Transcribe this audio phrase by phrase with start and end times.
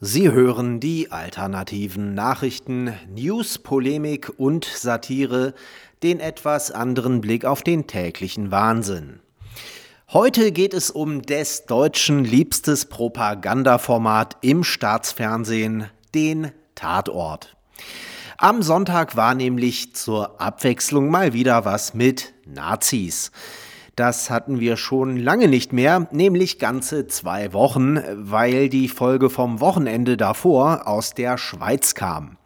[0.00, 5.54] Sie hören die alternativen Nachrichten, News, Polemik und Satire,
[6.04, 9.18] den etwas anderen Blick auf den täglichen Wahnsinn.
[10.12, 17.56] Heute geht es um des Deutschen liebstes Propagandaformat im Staatsfernsehen, den Tatort.
[18.36, 23.32] Am Sonntag war nämlich zur Abwechslung mal wieder was mit Nazis.
[23.98, 29.58] Das hatten wir schon lange nicht mehr, nämlich ganze zwei Wochen, weil die Folge vom
[29.58, 32.36] Wochenende davor aus der Schweiz kam.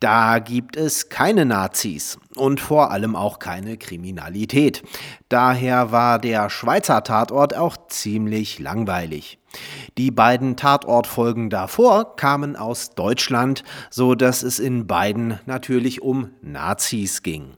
[0.00, 4.82] Da gibt es keine Nazis und vor allem auch keine Kriminalität.
[5.28, 9.38] Daher war der Schweizer Tatort auch ziemlich langweilig.
[9.96, 17.22] Die beiden Tatortfolgen davor kamen aus Deutschland, so dass es in beiden natürlich um Nazis
[17.22, 17.52] ging.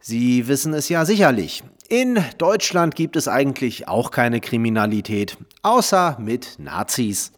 [0.00, 1.62] Sie wissen es ja sicherlich.
[1.88, 7.30] In Deutschland gibt es eigentlich auch keine Kriminalität, außer mit Nazis.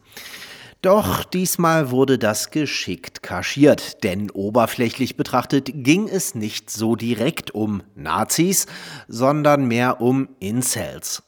[0.80, 7.82] Doch diesmal wurde das geschickt kaschiert, denn oberflächlich betrachtet ging es nicht so direkt um
[7.94, 8.66] Nazis,
[9.06, 11.24] sondern mehr um Incels.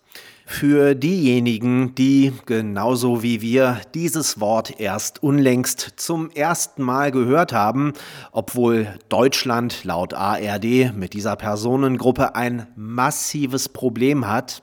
[0.53, 7.95] Für diejenigen, die genauso wie wir dieses Wort erst unlängst zum ersten Mal gehört haben,
[8.33, 14.63] obwohl Deutschland laut ARD mit dieser Personengruppe ein massives Problem hat,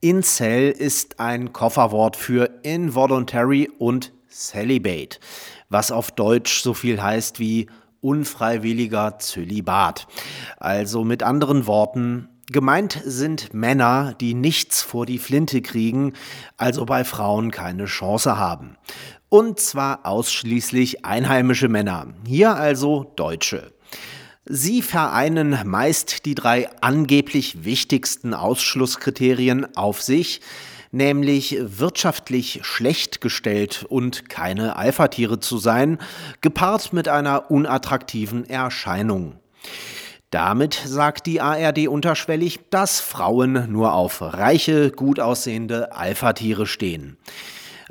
[0.00, 5.20] Incel ist ein Kofferwort für involuntary und celibate,
[5.68, 7.68] was auf Deutsch so viel heißt wie
[8.00, 10.08] unfreiwilliger Zölibat.
[10.56, 16.12] Also mit anderen Worten, Gemeint sind Männer, die nichts vor die Flinte kriegen,
[16.58, 18.76] also bei Frauen keine Chance haben.
[19.30, 23.72] Und zwar ausschließlich einheimische Männer, hier also Deutsche.
[24.44, 30.42] Sie vereinen meist die drei angeblich wichtigsten Ausschlusskriterien auf sich,
[30.92, 35.98] nämlich wirtschaftlich schlecht gestellt und keine Alphatiere zu sein,
[36.42, 39.40] gepaart mit einer unattraktiven Erscheinung.
[40.34, 47.18] Damit sagt die ARD unterschwellig, dass Frauen nur auf reiche, gut aussehende Alpha-Tiere stehen.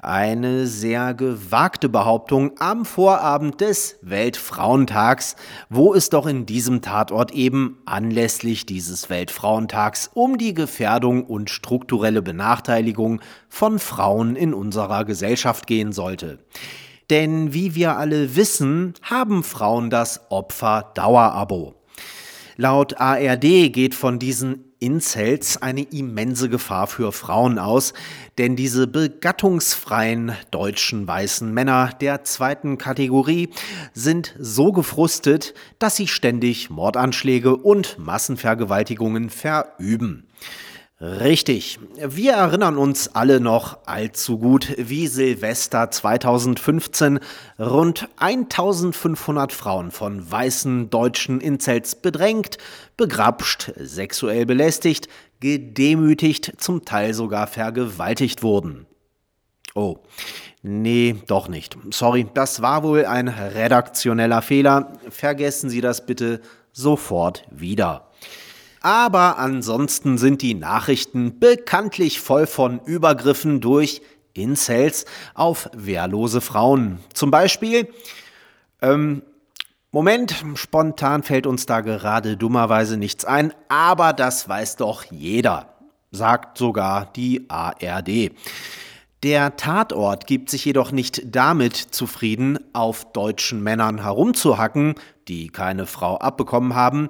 [0.02, 5.38] Eine sehr gewagte Behauptung am Vorabend des Weltfrauentags,
[5.70, 12.22] wo es doch in diesem Tatort eben anlässlich dieses Weltfrauentags um die Gefährdung und strukturelle
[12.22, 16.40] Benachteiligung von Frauen in unserer Gesellschaft gehen sollte.
[17.10, 21.76] Denn wie wir alle wissen, haben Frauen das Opfer-Dauerabo.
[22.56, 27.94] Laut ARD geht von diesen Incels eine immense Gefahr für Frauen aus,
[28.38, 33.50] denn diese begattungsfreien deutschen weißen Männer der zweiten Kategorie
[33.94, 40.28] sind so gefrustet, dass sie ständig Mordanschläge und Massenvergewaltigungen verüben.
[41.04, 41.80] Richtig.
[41.98, 47.20] Wir erinnern uns alle noch allzu gut, wie Silvester 2015
[47.60, 52.58] rund 1500 Frauen von weißen deutschen Incels bedrängt,
[52.96, 55.10] begrapscht, sexuell belästigt,
[55.42, 58.86] gedemütigt, zum Teil sogar vergewaltigt wurden.
[59.76, 59.98] Oh,
[60.62, 61.78] nee, doch nicht.
[61.90, 64.94] Sorry, das war wohl ein redaktioneller Fehler.
[65.10, 66.40] Vergessen Sie das bitte
[66.72, 68.10] sofort wieder.
[68.84, 74.02] Aber ansonsten sind die Nachrichten bekanntlich voll von Übergriffen durch
[74.34, 75.06] Incels
[75.36, 77.00] auf wehrlose Frauen.
[77.14, 77.88] Zum Beispiel,
[78.82, 79.22] ähm,
[79.92, 85.70] Moment, spontan fällt uns da gerade dummerweise nichts ein, aber das weiß doch jeder,
[86.12, 88.32] sagt sogar die ARD.
[89.24, 94.96] Der Tatort gibt sich jedoch nicht damit zufrieden, auf deutschen Männern herumzuhacken,
[95.30, 97.10] die keine Frau abbekommen haben.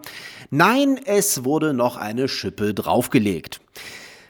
[0.51, 3.61] Nein, es wurde noch eine Schippe draufgelegt.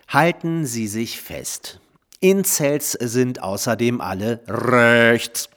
[0.07, 1.81] Halten Sie sich fest.
[2.21, 5.49] Incels sind außerdem alle rechts.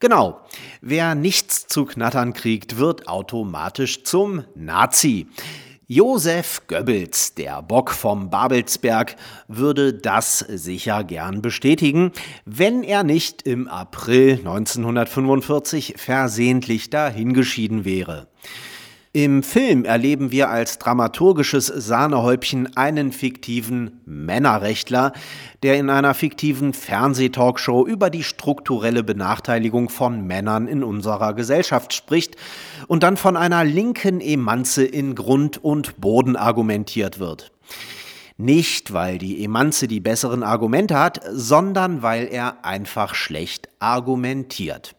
[0.00, 0.40] Genau,
[0.82, 5.28] wer nichts zu knattern kriegt, wird automatisch zum Nazi.
[5.86, 9.16] Josef Goebbels, der Bock vom Babelsberg,
[9.48, 12.12] würde das sicher gern bestätigen,
[12.46, 18.28] wenn er nicht im April 1945 versehentlich dahingeschieden wäre.
[19.16, 25.12] Im Film erleben wir als dramaturgisches Sahnehäubchen einen fiktiven Männerrechtler,
[25.62, 32.34] der in einer fiktiven Fernsehtalkshow über die strukturelle Benachteiligung von Männern in unserer Gesellschaft spricht
[32.88, 37.52] und dann von einer linken Emanze in Grund und Boden argumentiert wird.
[38.36, 44.96] Nicht, weil die Emanze die besseren Argumente hat, sondern weil er einfach schlecht argumentiert.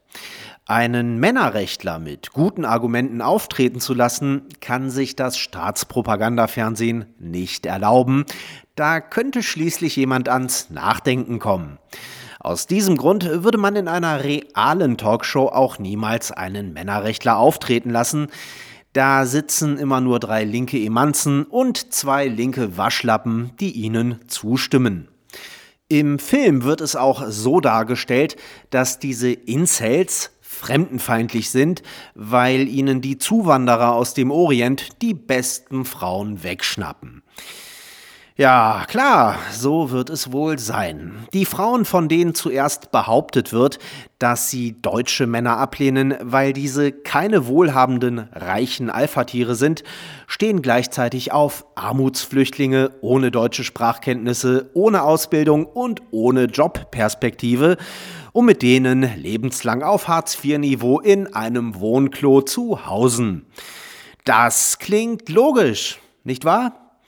[0.67, 8.25] Einen Männerrechtler mit guten Argumenten auftreten zu lassen, kann sich das Staatspropagandafernsehen nicht erlauben.
[8.73, 11.77] Da könnte schließlich jemand ans Nachdenken kommen.
[12.39, 18.29] Aus diesem Grund würde man in einer realen Talkshow auch niemals einen Männerrechtler auftreten lassen.
[18.91, 25.09] Da sitzen immer nur drei linke Emanzen und zwei linke Waschlappen, die ihnen zustimmen.
[25.87, 28.37] Im Film wird es auch so dargestellt,
[28.71, 31.83] dass diese Incels fremdenfeindlich sind,
[32.15, 37.21] weil ihnen die Zuwanderer aus dem Orient die besten Frauen wegschnappen.
[38.37, 41.25] Ja, klar, so wird es wohl sein.
[41.31, 43.79] Die Frauen, von denen zuerst behauptet wird,
[44.19, 49.83] dass sie deutsche Männer ablehnen, weil diese keine wohlhabenden, reichen Alphatiere sind,
[50.27, 57.77] stehen gleichzeitig auf Armutsflüchtlinge ohne deutsche Sprachkenntnisse, ohne Ausbildung und ohne Jobperspektive,
[58.35, 63.45] um mit denen lebenslang auf Hartz-IV-Niveau in einem Wohnklo zu hausen.
[64.25, 66.99] Das klingt logisch, nicht wahr?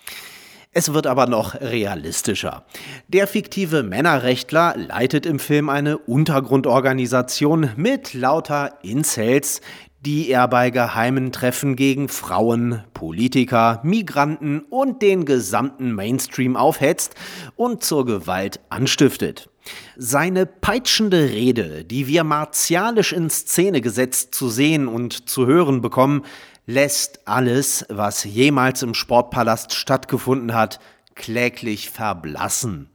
[0.72, 2.64] Es wird aber noch realistischer.
[3.10, 9.60] Der fiktive Männerrechtler leitet im Film eine Untergrundorganisation mit lauter Incels,
[10.06, 17.16] die er bei geheimen Treffen gegen Frauen, Politiker, Migranten und den gesamten Mainstream aufhetzt
[17.56, 19.50] und zur Gewalt anstiftet.
[19.98, 26.24] Seine peitschende Rede, die wir martialisch in Szene gesetzt zu sehen und zu hören bekommen,
[26.66, 30.80] lässt alles, was jemals im Sportpalast stattgefunden hat,
[31.16, 32.90] kläglich verblassen.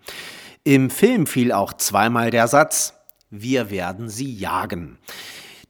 [0.64, 2.94] Im Film fiel auch zweimal der Satz,
[3.30, 4.98] wir werden sie jagen.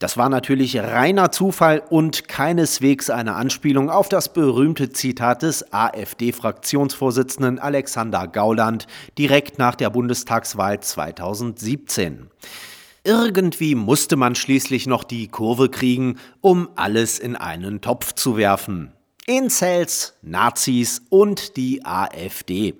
[0.03, 7.61] Das war natürlich reiner Zufall und keineswegs eine Anspielung auf das berühmte Zitat des AfD-Fraktionsvorsitzenden
[7.61, 12.31] Alexander Gauland direkt nach der Bundestagswahl 2017.
[13.05, 18.91] Irgendwie musste man schließlich noch die Kurve kriegen, um alles in einen Topf zu werfen.
[19.27, 22.75] Incels, Nazis und die AfD.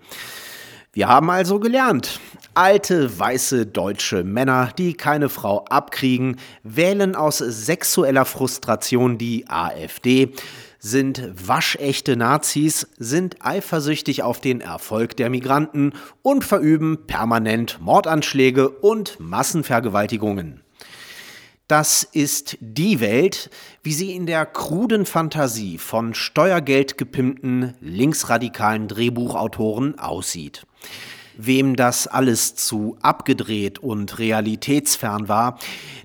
[0.93, 2.19] Wir haben also gelernt.
[2.55, 10.35] Alte, weiße deutsche Männer, die keine Frau abkriegen, wählen aus sexueller Frustration die AfD
[10.85, 19.21] sind waschechte Nazis, sind eifersüchtig auf den Erfolg der Migranten und verüben permanent Mordanschläge und
[19.21, 20.61] Massenvergewaltigungen.
[21.69, 23.49] Das ist die Welt,
[23.85, 30.67] wie sie in der kruden Fantasie von steuergeldgepimpten linksradikalen Drehbuchautoren aussieht.
[31.45, 35.59] Wem das alles zu abgedreht und realitätsfern war,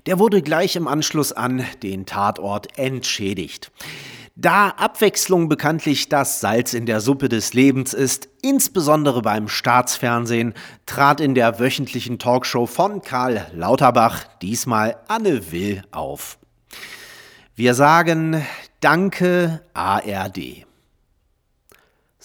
[0.06, 3.70] der wurde gleich im Anschluss an den Tatort entschädigt.
[4.34, 10.54] Da Abwechslung bekanntlich das Salz in der Suppe des Lebens ist, insbesondere beim Staatsfernsehen,
[10.86, 16.38] trat in der wöchentlichen Talkshow von Karl Lauterbach diesmal Anne Will auf.
[17.54, 18.44] Wir sagen
[18.80, 20.67] Danke ARD.